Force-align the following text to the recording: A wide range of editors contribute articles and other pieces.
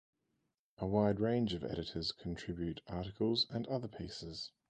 A 0.79 0.87
wide 0.87 1.19
range 1.19 1.53
of 1.53 1.63
editors 1.63 2.11
contribute 2.11 2.81
articles 2.87 3.45
and 3.51 3.67
other 3.67 3.87
pieces. 3.87 4.49